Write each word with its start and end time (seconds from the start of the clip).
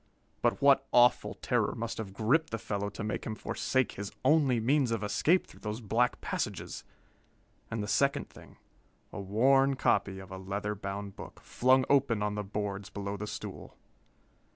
But 0.41 0.63
what 0.63 0.87
awful 0.91 1.35
terror 1.35 1.75
must 1.75 1.99
have 1.99 2.11
gripped 2.11 2.49
the 2.49 2.57
fellow 2.57 2.89
to 2.89 3.03
make 3.03 3.23
him 3.23 3.35
forsake 3.35 3.91
his 3.91 4.11
only 4.25 4.59
means 4.59 4.89
of 4.89 5.03
escape 5.03 5.45
through 5.45 5.59
those 5.59 5.79
black 5.79 6.19
passages? 6.21 6.83
And 7.69 7.83
the 7.83 7.87
second 7.87 8.27
thing 8.27 8.57
a 9.13 9.19
worn 9.19 9.75
copy 9.75 10.17
of 10.17 10.31
a 10.31 10.39
leather 10.39 10.73
bound 10.73 11.15
book, 11.15 11.39
flung 11.41 11.85
open 11.87 12.23
on 12.23 12.33
the 12.33 12.43
boards 12.43 12.89
below 12.89 13.15
the 13.15 13.27
stool! 13.27 13.77